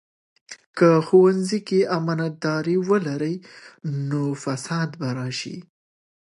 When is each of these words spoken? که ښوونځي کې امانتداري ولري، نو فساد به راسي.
که 0.77 0.89
ښوونځي 1.07 1.59
کې 1.67 1.79
امانتداري 1.97 2.77
ولري، 2.89 3.35
نو 4.09 4.23
فساد 4.43 4.89
به 4.99 5.09
راسي. 5.17 5.57